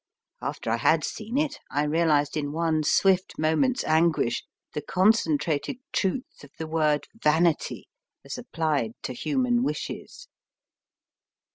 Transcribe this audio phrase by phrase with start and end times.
[0.41, 4.43] After I had seen it, I realised in one swift moment s anguish
[4.73, 7.87] the concen trated truth of the word vanity
[8.25, 10.27] as ap plied to human wishes.